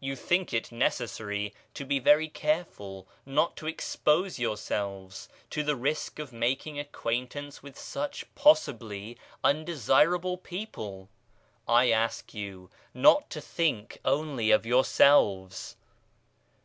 [0.00, 6.18] You think it necessary to be very careful, not to expose yourselves to the risk
[6.18, 11.08] of making acquaintance with such, possibly, undesirable people.
[11.68, 15.76] I ask you not to think only of yourselves.